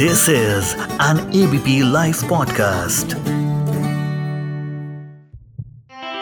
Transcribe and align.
This 0.00 0.28
is 0.28 0.76
an 1.00 1.18
ABP 1.38 1.82
Life 1.82 2.20
podcast. 2.32 3.14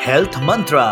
Health 0.04 0.38
Mantra. 0.40 0.84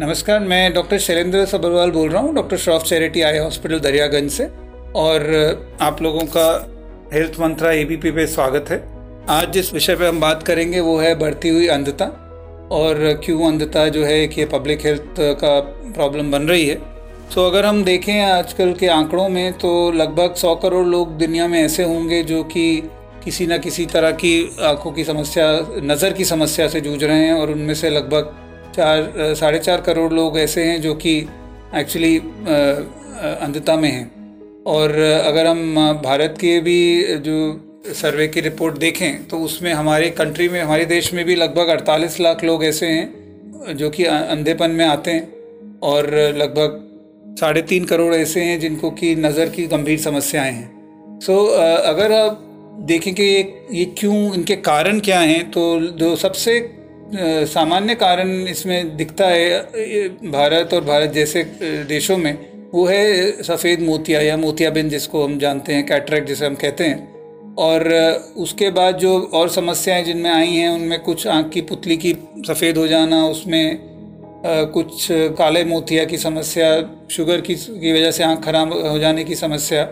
नमस्कार, 0.00 0.40
मैं 0.40 0.72
doctor 0.74 0.98
Shailendra 0.98 1.44
Sabharwal 1.46 1.90
बोल 1.90 2.10
रहा 2.10 2.22
हूँ, 2.22 2.34
doctor 2.34 2.56
Shroff 2.56 2.82
charity 2.82 3.22
eye 3.22 3.38
hospital 3.38 3.80
Daryaganj 3.80 4.30
से 4.30 4.50
और 4.96 5.78
आप 5.80 6.02
लोगों 6.02 6.26
का 6.36 6.48
हेल्थ 7.14 7.40
मंत्रा 7.40 7.72
एबीपी 7.72 8.10
पे 8.10 8.26
स्वागत 8.26 8.70
है 8.70 8.82
आज 9.30 9.52
जिस 9.52 9.74
विषय 9.74 9.96
पे 9.96 10.08
हम 10.08 10.20
बात 10.20 10.42
करेंगे, 10.42 10.80
वो 10.80 10.98
है 10.98 11.14
बढ़ती 11.18 11.48
हुई 11.48 11.66
अंधता 11.68 12.04
और, 12.72 13.20
क्यों 13.24 13.48
अंधता 13.48 13.88
जो 13.88 14.04
है 14.04 14.26
कि 14.28 14.44
पब्लिक 14.44 14.86
हेल्थ 14.86 15.14
का 15.20 15.60
प्रॉब्लम 15.94 16.30
बन 16.30 16.42
रही 16.42 16.66
है 16.66 16.89
सो 17.30 17.44
अगर 17.46 17.66
हम 17.66 17.82
देखें 17.84 18.20
आजकल 18.20 18.72
के 18.72 18.86
आंकड़ों 18.88 19.28
में 19.28 19.52
तो 19.58 19.70
लगभग 19.92 20.34
सौ 20.34 20.54
करोड़ 20.54 20.86
लोग 20.86 21.10
दुनिया 21.18 21.46
में 21.48 21.58
ऐसे 21.58 21.82
होंगे 21.82 22.22
जो 22.22 22.42
कि 22.44 22.64
किसी 23.24 23.46
न 23.46 23.58
किसी 23.58 23.86
तरह 23.86 24.10
की 24.12 24.32
आँखों 24.62 24.92
की 24.92 25.04
समस्या, 25.04 25.46
नज़र 25.82 26.12
की 26.12 26.24
समस्या 26.24 26.66
से 26.68 26.80
जूझ 26.80 27.02
रहे 27.04 27.18
हैं, 27.18 27.32
और 27.32 27.50
उनमें 27.50 27.74
से 27.74 27.90
लगभग 27.90 28.32
चार, 28.76 29.34
साढ़े 29.34 29.58
चार 29.58 29.80
करोड़ 29.80 30.12
लोग 30.12 30.38
ऐसे 30.38 30.64
हैं 30.64 30.80
जो 30.80 30.94
कि 30.96 31.16
एक्चुअली 31.76 32.16
अंधता 32.18 33.76
में 33.76 33.90
हैं। 33.90 34.64
और 34.66 34.98
अगर 34.98 35.46
हम 35.46 35.76
भारत 36.02 36.36
के 36.40 36.58
भी 36.60 36.78
जो 37.20 37.38
सर्वे 37.94 38.28
की 38.28 38.40
रिपोर्ट 38.40 38.78
देखें 38.78 39.26
तो 39.28 39.38
उसमें 39.40 39.72
हमारे 39.74 40.10
कंट्री 40.12 40.48
में, 40.48 40.60
हमारे 40.62 40.84
देश 40.86 41.14
में 41.14 41.24
भी 41.24 41.34
लगभग 41.36 41.70
48 41.70 42.20
लाख 42.20 42.44
लोग 42.44 42.64
ऐसे 42.64 42.86
हैं 42.88 43.76
जो 43.76 43.90
कि 43.90 44.04
अंधेपन 44.04 44.70
में 44.72 44.86
आते 44.86 45.10
हैं, 45.10 45.28
और 45.80 46.14
लगभग 46.36 46.86
साढ़े 47.36 47.62
तीन 47.62 47.84
करोड़ 47.84 48.14
ऐसे 48.14 48.40
हैं 48.40 48.58
जिनको 48.60 48.90
कि 48.90 49.14
नज़र 49.16 49.48
की 49.48 49.66
गंभीर 49.66 49.98
समस्याएँ 49.98 50.52
हैं। 50.52 51.20
सो 51.20 51.32
so, 51.32 51.60
अगर 51.84 52.12
आप 52.12 52.46
देखें 52.80 53.14
कि 53.14 53.22
ये 53.22 53.66
ये 53.72 53.84
क्यों 53.98 54.34
इनके 54.34 54.56
कारण 54.56 55.00
क्या 55.00 55.20
हैं 55.20 55.50
तो 55.50 55.80
जो 55.80 56.14
सबसे 56.16 56.60
सामान्य 57.46 57.94
कारण 57.94 58.30
इसमें 58.48 58.96
दिखता 58.96 59.26
है 59.26 60.08
भारत 60.30 60.74
और 60.74 60.84
भारत 60.84 61.10
जैसे 61.10 61.42
देशों 61.88 62.16
में 62.16 62.32
वो 62.74 62.86
है 62.86 63.42
सफ़ेद 63.42 63.80
मोतिया 63.80 64.20
या 64.20 64.36
मोतियाबिंद 64.36 64.90
जिसको 64.90 65.24
हम 65.24 65.38
जानते 65.38 65.72
हैं 65.72 65.86
कैटरेक्ट 65.86 66.28
जिसे 66.28 66.46
हम 66.46 66.54
कहते 66.54 66.84
हैं। 66.84 67.54
और 67.56 67.88
उसके 68.36 68.70
बाद 68.70 68.96
जो 68.96 69.18
और 69.34 69.48
समस्याएँ 69.48 70.04
जिनमें 70.04 70.30
आई 70.30 70.48
हैं 70.48 70.68
उनमें 70.68 70.98
कुछ 71.00 71.26
आँख 71.26 71.50
की 71.50 71.60
पुतली 71.60 71.96
की 71.96 72.12
सफ़ेद 72.46 72.78
हो 72.78 72.86
जाना 72.86 73.26
उसमें 73.26 73.89
कुछ 74.44 75.06
काले 75.38 75.64
मोतिया 75.64 76.04
की 76.04 76.18
समस्या, 76.18 76.68
शुगर 77.10 77.40
की 77.40 77.54
की 77.54 77.92
वजह 77.92 78.10
से 78.10 78.24
आँख 78.24 78.44
खराब 78.44 78.72
हो 78.72 78.98
जाने 78.98 79.24
की 79.24 79.34
समस्या। 79.34 79.82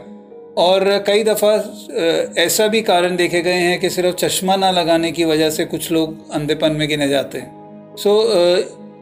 और 0.58 0.86
कई 1.06 1.24
दफ़ा 1.24 1.52
ऐसा 2.38 2.66
भी 2.66 2.80
कारण 2.82 3.16
देखे 3.16 3.40
गए 3.40 3.52
हैं 3.52 3.78
कि 3.80 3.90
सिर्फ़ 3.90 4.14
चश्मा 4.16 4.56
ना 4.56 4.70
लगाने 4.70 5.10
की 5.12 5.24
वजह 5.24 5.50
से 5.50 5.64
कुछ 5.64 5.90
लोग 5.92 6.32
अंधेपन 6.32 6.72
में 6.72 6.86
गिने 6.88 7.08
जाते 7.08 7.38
हैं। 7.38 7.96
सो 7.96 8.24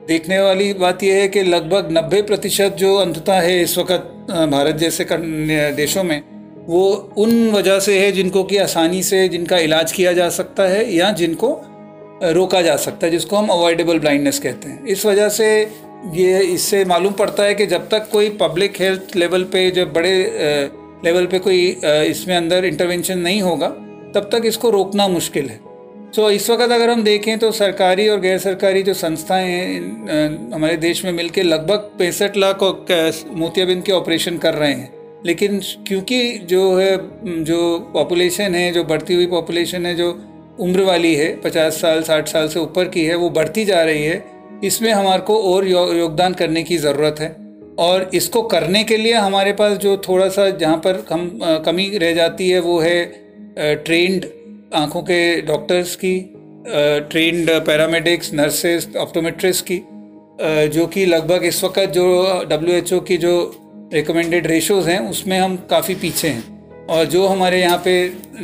देखने 0.09 0.39
वाली 0.41 0.73
बात 0.75 1.03
यह 1.03 1.15
है 1.15 1.29
कि 1.29 1.43
लगभग 1.43 1.91
90 1.93 2.23
प्रतिशत 2.23 2.77
जो 2.79 2.95
अंधता 2.97 3.35
है 3.35 3.61
इस 3.63 3.77
वक्त 3.79 4.33
भारत 4.51 4.75
जैसे 4.75 5.07
देशों 5.77 6.03
में, 6.03 6.23
वो 6.67 7.15
उन 7.19 7.51
वजह 7.51 7.81
से 7.81 7.99
है 7.99 8.11
जिनको 8.13 8.43
कि 8.45 8.57
आसानी 8.57 9.03
से 9.03 9.27
जिनका 9.29 9.59
इलाज 9.59 9.93
किया 9.93 10.13
जा 10.13 10.29
सकता 10.31 10.69
है 10.69 10.93
या 10.95 11.11
जिनको 11.13 11.51
रोका 12.23 12.63
जा 12.63 12.77
सकता 12.77 13.07
है, 13.07 13.11
जिसको 13.13 13.37
हम 13.37 13.49
अवॉइडेबल 13.49 13.99
ब्लाइंडनेस 13.99 14.39
कहते 14.39 14.69
हैं। 14.69 14.87
इस 14.87 15.05
वजह 15.07 15.29
से 15.29 15.49
ये, 16.15 16.39
इससे 16.39 16.85
मालूम 16.85 17.13
पड़ता 17.13 17.43
है 17.43 17.55
कि 17.55 17.67
जब 17.67 17.89
तक 17.89 18.09
कोई 18.13 18.29
पब्लिक 18.41 18.81
हेल्थ 18.81 19.17
लेवल 19.17 19.45
पे 19.45 19.71
जब 19.71 19.93
बड़े 19.93 20.15
लेवल 21.05 21.27
पे 21.27 21.39
कोई 21.39 21.67
इसमें 21.85 22.37
अंदर 22.37 22.65
इंटरवेंशन 22.65 23.19
नहीं 23.19 23.41
होगा, 23.43 23.69
तब 24.15 24.29
तक 24.33 24.43
इसको 24.45 24.71
रोकना 24.71 25.09
मुश्किल 25.09 25.49
है। 25.49 25.61
तो 26.17 26.31
इस 26.31 26.49
वक्त 26.51 26.63
अगर 26.63 26.91
हम 26.91 27.03
देखें 27.03 27.39
तो 27.39 27.51
सरकारी 27.53 28.09
और 28.09 28.21
गैर 28.21 28.39
सरकारी 28.39 28.83
जो 28.83 28.95
संस्थाएँ 28.95 29.49
हैं 29.49 30.53
हमारे 30.53 30.77
देश 30.77 31.05
में 31.05 31.13
मिलकर 31.13 31.43
लगभग 31.43 31.91
पैंसठ 31.99 32.37
लाख 32.37 32.63
मोतियाबिंद 33.35 33.83
के 33.83 33.93
ऑपरेशन 33.93 34.39
कर 34.39 34.55
रहे 34.55 34.73
हैं। 34.73 34.93
लेकिन 35.27 35.61
क्योंकि 35.87 36.23
जो 36.45 36.77
है, 36.77 36.97
जो 37.45 37.91
पॉपुलेशन 37.95 38.55
है, 38.55 38.73
जो 38.73 38.85
बढ़ती 38.85 39.15
हुई 39.15 39.27
पॉपुलेशन 39.27 39.87
है, 39.87 39.95
जो 39.95 40.13
उम्र 40.61 40.81
वाली 40.81 41.15
है 41.15 41.41
पचास 41.41 41.81
साल 41.81 42.03
साठ 42.03 42.29
साल 42.29 42.49
से 42.49 42.59
ऊपर 42.61 42.89
की 42.89 43.05
है 43.05 43.15
वो 43.15 43.31
बढ़ती 43.31 43.65
जा 43.65 43.83
रही 43.83 44.05
है। 44.05 44.25
इसमें 44.65 44.93
हमारे 44.93 45.23
को 45.23 45.37
और 45.45 45.67
यो, 45.69 45.93
योगदान 45.93 46.35
करने 46.35 46.63
की 46.63 46.77
ज़रूरत 46.77 47.17
है। 47.21 47.37
और 47.79 48.11
इसको 48.15 48.43
करने 48.43 48.85
के 48.85 48.97
लिए 48.97 49.13
हमारे 49.13 49.53
पास 49.53 49.77
जो 49.79 49.97
थोड़ा 49.97 50.29
सा 50.29 50.49
जहाँ 50.51 50.77
पर 50.77 51.05
हम 51.11 51.39
कमी 51.67 51.99
रह 51.99 52.13
जाती 52.13 52.49
है 52.51 52.61
वो 52.61 52.79
है 52.81 53.05
ट्रेंड 53.59 54.27
आँखों 54.75 55.03
के 55.03 55.41
डॉक्टर्स 55.43 55.97
की 55.97 56.19
ट्रेंड 57.11 57.51
पैरामेडिक्स 57.51 58.33
नर्सेस 58.35 58.89
ऑप्टोमेट्रिस्ट 58.97 59.67
की 59.71 59.81
जो 60.69 60.87
कि 60.87 61.07
लगभग 61.07 61.45
इस 61.45 61.65
वक्त 61.65 61.81
जो 61.81 62.45
डब्ल्यू 62.51 63.01
की 63.01 63.17
जो 63.17 63.35
रिकमेंडेड 63.95 64.47
रेशोज़ 64.47 64.89
हैं 64.89 64.99
उसमें 65.11 65.39
हम 65.39 65.57
काफ़ी 65.71 65.95
पीछे 65.95 66.29
हैं। 66.29 66.56
और 66.89 67.05
जो 67.05 67.27
हमारे 67.27 67.61
यहाँ 67.61 67.79
पे 67.85 67.93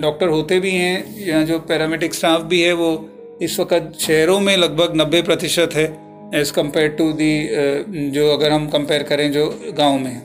डॉक्टर 0.01 0.29
होते 0.29 0.59
भी 0.61 0.71
हैं, 0.71 1.27
या 1.27 1.43
जो 1.43 1.59
पैरामेडिक 1.59 2.15
स्टाफ 2.15 2.43
भी 2.43 2.61
है, 2.63 2.73
वो 2.73 3.39
इस 3.43 3.59
वक्त 3.61 3.99
शहरों 4.01 4.39
में 4.41 4.57
लगभग 4.57 4.93
नब्बे 4.97 5.23
प्रतिशत 5.23 5.75
है 5.75 5.85
एज़ 6.35 6.53
कंपेयर 6.53 6.89
टू 6.89 7.11
दी 7.13 8.11
जो 8.11 8.33
अगर 8.33 8.51
हम 8.51 8.67
कंपेयर 8.69 9.03
करें 9.03 9.31
जो 9.33 9.47
गाँव 9.79 9.99
में। 9.99 10.21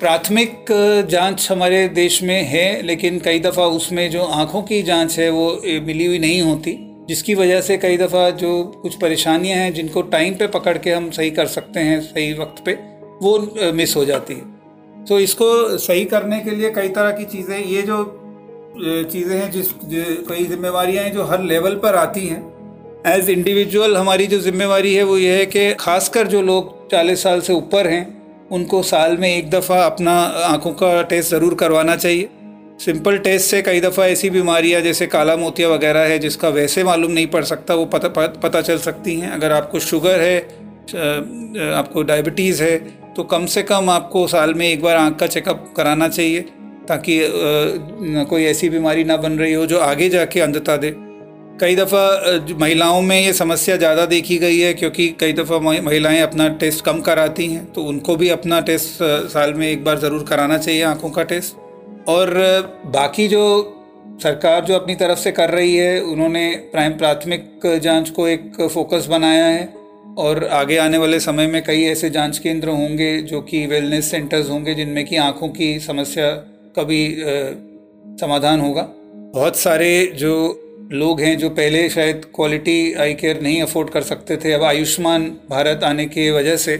प्राथमिक 0.00 0.66
जाँच 1.10 1.46
हमारे 1.50 1.86
देश 1.88 2.22
में 2.22 2.42
है, 2.42 2.82
लेकिन 2.82 3.18
कई 3.18 3.40
दफ़ा 3.40 3.64
उसमें 3.72 4.10
जो 4.10 4.22
आँखों 4.22 4.62
की 4.62 4.82
जाँच 4.82 5.18
है, 5.18 5.28
वो 5.30 5.50
मिली 5.82 6.06
हुई 6.06 6.18
नहीं 6.18 6.40
होती, 6.42 6.76
जिसकी 7.08 7.34
वजह 7.34 7.60
से 7.60 7.76
कई 7.78 7.96
दफ़ा 7.96 8.28
जो 8.32 8.62
कुछ 8.82 8.94
परेशानियाँ 8.94 9.58
हैं, 9.58 9.72
जिनको 9.74 10.02
टाइम 10.02 10.34
पे 10.34 10.46
पकड़ 10.48 10.76
के 10.78 10.90
हम 10.90 11.10
सही 11.10 11.30
कर 11.30 11.46
सकते 11.46 11.80
हैं, 11.80 12.00
सही 12.00 12.32
वक्त 12.32 12.64
पे, 12.64 12.72
वो 13.22 13.72
मिस 13.72 13.96
हो 13.96 14.04
जाती 14.04 14.34
है। 14.34 14.53
तो 15.08 15.18
इसको 15.20 15.78
सही 15.78 16.04
करने 16.06 16.40
के 16.40 16.50
लिए 16.50 16.70
कई 16.72 16.88
तरह 16.90 17.10
की 17.12 17.24
चीज़ें, 17.26 17.58
ये 17.58 17.82
जो 17.82 18.04
चीज़ें 19.10 19.36
हैं 19.36 19.50
जिस 19.50 19.70
कई 20.28 20.44
जिम्मेवारियाँ 20.46 21.04
हैं 21.04 21.12
जो 21.12 21.24
हर 21.24 21.42
लेवल 21.44 21.74
पर 21.78 21.94
आती 21.96 22.26
हैं। 22.26 22.42
एज 23.06 23.28
इंडिविजुअल 23.30 23.96
हमारी 23.96 24.26
जो 24.26 24.38
जिम्मेवारी 24.40 24.94
है 24.94 25.02
वो 25.02 25.16
ये 25.18 25.36
है 25.38 25.44
कि 25.46 25.72
खासकर 25.80 26.26
जो 26.26 26.40
लोग 26.42 26.90
चालीस 26.90 27.22
साल 27.22 27.40
से 27.40 27.52
ऊपर 27.52 27.86
हैं, 27.86 28.48
उनको 28.50 28.82
साल 28.84 29.16
में 29.16 29.28
एक 29.28 29.50
दफ़ा 29.50 29.84
अपना 29.84 30.16
आँखों 30.46 30.72
का 30.72 31.02
टेस्ट 31.04 31.30
ज़रूर 31.30 31.54
करवाना 31.54 31.96
चाहिए। 31.96 32.28
सिंपल 32.80 33.18
टेस्ट 33.18 33.50
से 33.50 33.60
कई 33.62 33.80
दफ़ा 33.80 34.06
ऐसी 34.06 34.30
बीमारियाँ, 34.30 34.80
जैसे 34.82 35.06
काला 35.06 35.36
मोतिया 35.36 35.68
वगैरह 35.68 36.00
है, 36.02 36.18
जिसका 36.18 36.48
वैसे 36.50 36.84
मालूम 36.84 37.10
नहीं 37.12 37.26
पड़ 37.28 37.44
सकता, 37.44 37.74
वो 37.74 37.84
पता 37.86 38.08
पता 38.38 38.60
चल 38.62 38.78
सकती 38.80 39.14
हैं। 39.16 39.30
अगर 39.30 39.52
आपको 39.52 39.80
शुगर 39.82 40.20
है 40.20 40.38
आपको 41.72 42.02
डायबिटीज़ 42.02 42.62
है 42.62 42.76
तो 43.16 43.22
कम 43.24 43.46
से 43.46 43.62
कम 43.62 43.90
आपको 43.90 44.26
साल 44.28 44.54
में 44.54 44.66
एक 44.68 44.82
बार 44.82 44.96
आँख 44.96 45.18
का 45.18 45.26
चेकअप 45.28 45.72
कराना 45.76 46.08
चाहिए, 46.08 46.40
ताकि 46.88 47.18
कोई 48.30 48.44
ऐसी 48.44 48.68
बीमारी 48.70 49.04
ना 49.04 49.16
बन 49.16 49.38
रही 49.38 49.52
हो 49.52 49.66
जो 49.66 49.78
आगे 49.80 50.08
जाके 50.08 50.40
अंधता 50.40 50.76
दे। 50.76 50.92
कई 51.60 51.76
दफ़ा 51.76 52.56
महिलाओं 52.60 53.00
में 53.02 53.20
ये 53.20 53.32
समस्या 53.32 53.76
ज़्यादा 53.76 54.06
देखी 54.06 54.38
गई 54.38 54.58
है, 54.58 54.72
क्योंकि 54.74 55.08
कई 55.20 55.32
दफ़ा 55.32 55.58
महिलाएँ 55.58 56.20
अपना 56.20 56.48
टेस्ट 56.56 56.84
कम 56.84 57.00
कराती 57.00 57.46
हैं 57.46 57.64
तो 57.72 57.84
उनको 57.84 58.16
भी 58.16 58.28
अपना 58.30 58.60
टेस्ट 58.62 59.02
साल 59.32 59.54
में 59.54 59.68
एक 59.68 59.84
बार 59.84 59.98
ज़रूर 59.98 60.24
कराना 60.28 60.58
चाहिए 60.58 60.82
आँखों 60.84 61.10
का 61.10 61.22
टेस्ट। 61.24 61.56
और 62.08 62.34
बाकी 62.94 63.28
जो 63.28 63.70
सरकार 64.22 64.64
जो 64.64 64.74
अपनी 64.74 64.94
तरफ़ 64.94 65.18
से 65.18 65.30
कर 65.32 65.50
रही 65.50 65.76
है, 65.76 66.00
उन्होंने 66.02 66.50
प्राइम 66.72 66.92
प्राथमिक 66.98 67.80
जाँच 67.82 68.10
को 68.10 68.28
एक 68.28 68.60
फोकस 68.64 69.06
बनाया 69.10 69.46
है 69.46 69.64
और 70.18 70.44
आगे 70.44 70.76
आने 70.76 70.98
वाले 70.98 71.20
समय 71.20 71.46
में 71.46 71.62
कई 71.64 71.82
ऐसे 71.82 72.10
जाँच 72.10 72.38
केंद्र 72.38 72.68
होंगे 72.68 73.22
जो 73.22 73.40
कि 73.40 73.66
वेलनेस 73.66 74.10
सेंटर्स 74.10 74.50
होंगे 74.50 74.74
जिनमें 74.74 75.04
कि 75.06 75.16
आँखों 75.16 75.48
की 75.48 75.78
समस्या 75.80 76.30
का 76.76 76.82
भी 76.82 77.16
समाधान 78.20 78.60
होगा। 78.60 78.82
बहुत 79.34 79.56
सारे 79.56 80.12
जो 80.14 80.60
लोग 80.92 81.20
हैं 81.20 81.36
जो 81.38 81.50
पहले 81.50 81.88
शायद 81.88 82.24
क्वालिटी 82.34 82.92
आई 82.92 83.14
केयर 83.14 83.40
नहीं 83.40 83.62
अफोर्ड 83.62 83.90
कर 83.90 84.02
सकते 84.02 84.36
थे, 84.36 84.52
अब 84.52 84.62
आयुष्मान 84.62 85.24
भारत 85.50 85.84
आने 85.84 86.06
की 86.06 86.30
वजह 86.30 86.56
से 86.56 86.76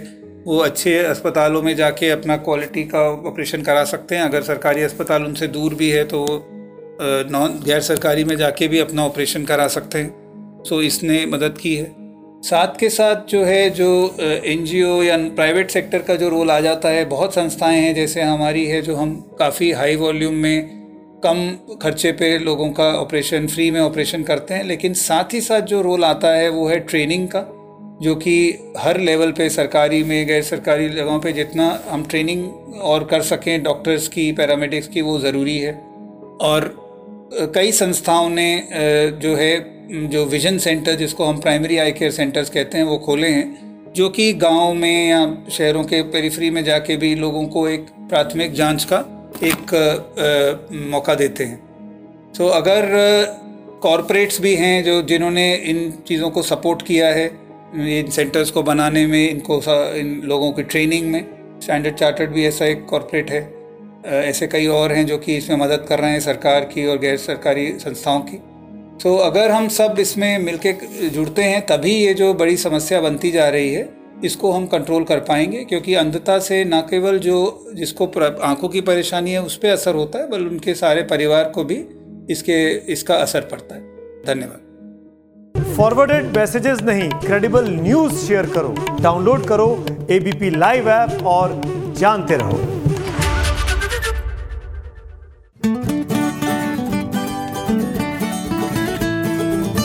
वो 0.47 0.59
अच्छे 0.59 0.97
अस्पतालों 0.99 1.63
में 1.63 1.75
जाके 1.77 2.11
अपना 2.11 2.37
क्वालिटी 2.37 2.85
का 2.85 3.01
ऑपरेशन 3.29 3.63
करा 3.63 3.85
सकते 3.85 4.17
हैं। 4.17 4.23
अगर 4.23 4.43
सरकारी 4.43 4.83
अस्पताल 4.83 5.25
उनसे 5.25 5.47
दूर 5.49 5.75
भी 5.75 5.91
है 5.91 6.05
तो 6.05 6.25
नॉन, 7.01 7.61
गैर 7.67 7.81
सरकारी 7.81 8.25
में 8.25 8.37
जाके 8.37 8.69
भी 8.69 8.79
अपना 8.79 9.07
ऑपरेशन 9.07 9.45
करा 9.45 9.69
सकते 9.69 9.99
हैं। 9.99 10.63
सो 10.69 10.83
इसने 10.83 11.25
मदद 11.27 11.59
की 11.61 11.75
है। 11.77 12.04
साथ 12.45 12.77
के 12.79 12.89
साथ 12.91 13.17
जो 13.29 13.45
है, 13.45 13.71
जो 13.71 14.17
एनजीओ 14.21 15.03
या 15.03 15.17
प्राइवेट 15.17 15.71
सेक्टर 15.71 15.99
का 15.99 16.15
जो 16.15 16.29
रोल 16.29 16.51
आ 16.51 16.61
जाता 16.61 16.89
है, 16.89 17.05
बहुत 17.05 17.35
संस्थाएँ 17.35 17.81
हैं, 17.81 17.95
जैसे 17.95 18.23
हमारी 18.23 18.67
है, 18.67 18.83
जो 18.83 18.97
हम 18.97 19.15
काफ़ी 19.39 19.71
हाई 19.73 19.97
वॉल्यूम 19.97 20.35
में 20.35 21.21
कम 21.25 21.39
खर्चे 21.83 22.13
पे 22.13 22.39
लोगों 22.39 22.71
का 22.71 22.85
ऑपरेशन 22.85 23.47
फ्री 23.47 23.71
में 23.71 23.81
ऑपरेशन 23.81 24.23
करते 24.23 24.55
हैं, 24.55 24.65
लेकिन 24.65 24.95
साथ 24.95 25.35
ही 25.35 25.41
साथ 25.41 25.61
जो 25.61 25.83
रोल 25.83 26.05
आता 26.05 26.29
है, 26.29 26.49
वो 26.49 26.69
है 26.69 26.81
ट्रेनिंग 26.81 27.29
का, 27.29 27.41
जो 28.03 28.15
कि 28.15 28.37
हर 28.79 29.01
लेवल 29.01 29.33
पे, 29.33 29.49
सरकारी 29.51 30.05
में 30.05 30.27
गैर 30.27 30.43
सरकारी 30.43 30.89
जगहों 30.89 31.21
पे 31.21 31.33
जितना 31.33 31.83
हम 31.89 32.05
ट्रेनिंग 32.05 32.75
और 32.83 33.05
कर 33.05 33.23
सकें 33.23 33.63
डॉक्टर्स 33.63 34.09
की 34.09 34.33
पैरामेडिक्स 34.33 34.89
की, 34.89 35.01
वो 35.01 35.19
ज़रूरी 35.19 35.59
है। 35.59 35.73
और 36.41 36.75
कई 37.55 37.73
संस्थाओं 37.73 38.29
ने 38.31 38.69
जो 39.23 39.35
है 39.37 39.74
जो 39.91 40.25
विजन 40.25 40.59
सेंटर 40.59 40.95
जिसको 40.95 41.25
हम 41.25 41.39
प्राइमरी 41.39 41.79
आई 41.79 41.93
केयर 41.93 42.11
सेंटर्स 42.11 42.51
कहते 42.51 42.79
हैं 42.79 42.85
वो 42.85 42.99
खोले 42.99 43.29
हैं 43.29 43.93
जो 43.97 44.09
कि 44.09 44.33
गाँव 44.33 44.75
में 44.75 45.09
या 45.09 45.37
शहरों 45.51 45.85
के 45.85 46.03
पेरीफ्री 46.03 46.51
में 46.51 46.65
जाके 46.65 46.97
भी 46.97 47.15
लोगों 47.15 47.47
को 47.47 47.69
एक 47.69 47.81
प्राथमिक 47.81 48.53
जाँच 48.53 48.85
का 48.85 49.31
एक 49.43 49.75
आ, 49.75 50.77
मौका 50.91 51.15
देते 51.15 51.45
हैं। 51.45 51.57
तो 52.39 52.47
अगर 52.47 52.89
कॉरपोरेट्स 53.83 54.41
भी 54.41 54.55
हैं 54.55 54.85
जो 54.85 55.03
जिन्होंने 55.03 55.55
इन 55.55 55.91
चीज़ों 56.09 56.31
को 56.31 56.43
सपोर्ट 56.43 56.83
किया 56.83 57.09
है 57.09 57.27
इन 57.75 58.11
सेंटर्स 58.11 58.51
को 58.51 58.63
बनाने 58.63 59.07
में 59.07 59.31
इनको 59.31 59.61
इन 59.95 60.21
लोगों 60.25 60.53
की 60.53 60.63
ट्रेनिंग 60.63 61.11
में 61.11 61.25
स्टैंडर्ड 61.63 61.95
चार्टर्ड 61.95 62.31
भी 62.31 62.47
ऐसा 62.47 62.67
एक 62.67 62.85
कॉरपोरेट 62.85 63.31
है 63.31 63.55
ऐसे 64.29 64.47
कई 64.47 64.67
और 64.67 64.93
हैं 64.93 65.07
जो 65.07 65.19
कि 65.19 65.37
इसमें 65.37 65.57
मदद 65.57 65.87
कर 65.89 65.99
रहे 65.99 66.11
हैं 66.11 66.21
सरकार 66.21 66.65
की 66.65 66.87
और 66.87 66.99
गैर 66.99 67.17
सरकारी 67.17 67.73
संस्थाओं 67.79 68.21
की। 68.21 68.43
तो 69.03 69.17
अगर 69.17 69.51
हम 69.51 69.69
सब 69.69 69.97
इसमें 69.99 70.39
मिलके 70.39 70.73
जुड़ते 71.09 71.43
हैं, 71.43 71.67
तभी 71.67 71.93
ये 71.93 72.15
जो 72.15 72.33
बड़ी 72.35 72.57
समस्या 72.57 73.01
बनती 73.01 73.31
जा 73.31 73.49
रही 73.49 73.73
है, 73.75 73.89
इसको 74.25 74.53
हम 74.53 74.67
कंट्रोल 74.67 75.05
कर 75.05 75.21
पाएँगे, 75.21 75.65
क्योंकि 75.65 75.95
अंधता 75.95 76.39
से 76.39 76.65
न 76.65 76.81
केवल 76.81 77.19
जो 77.19 77.67
जिसको 77.75 78.07
आँखों 78.43 78.69
की 78.69 78.81
परेशानी 78.81 79.31
है, 79.31 79.43
उस 79.43 79.57
पर 79.57 79.69
असर 79.69 79.95
होता 79.95 80.19
है, 80.19 80.31
बल्कि 80.31 80.49
उनके 80.49 80.75
सारे 80.75 81.03
परिवार 81.03 81.45
को 81.45 81.65
भी 81.65 81.85
इसके, 82.31 82.71
इसका 82.93 83.15
असर 83.15 83.41
पड़ता 83.41 83.75
है। 83.75 83.83
धन्यवाद। 84.27 84.61
फॉरवर्डेड 85.77 86.37
मैसेजेस 86.37 86.83
नहीं 86.83 87.09
क्रेडिबल 87.11 87.69
न्यूज़ 87.71 88.15
शेयर 88.17 88.47
करो 88.47 88.75
डाउनलोड 89.01 89.47
करो 89.47 89.85
एबीपी 90.11 90.51
लाइव 90.51 90.89
ऐप 90.89 91.23
और 91.27 91.61
जानते 91.99 92.37
रहो। 92.37 92.59